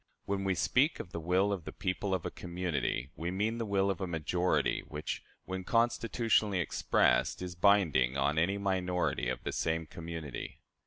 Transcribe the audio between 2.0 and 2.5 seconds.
of a